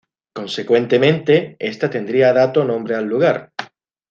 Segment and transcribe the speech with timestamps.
[0.33, 3.51] Consecuentemente, esta tendría dato nombre al lugar.